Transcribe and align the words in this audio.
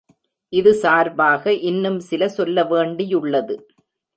இது 0.53 0.71
சார்பாக 0.73 1.53
இன்னும் 1.53 1.99
சில 1.99 2.29
சொல்ல 2.29 2.63
வேண்டியுள்ளது. 2.63 3.57